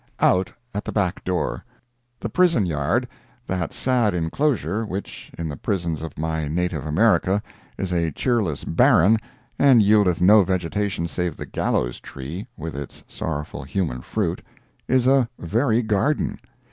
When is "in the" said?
5.37-5.55